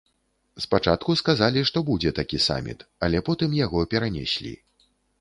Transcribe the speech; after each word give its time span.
Спачатку 0.63 1.15
сказалі, 1.21 1.59
што 1.71 1.85
будзе 1.91 2.15
такі 2.23 2.41
саміт, 2.49 2.79
але 3.09 3.25
потым 3.31 3.57
яго 3.65 3.89
перанеслі. 3.97 4.61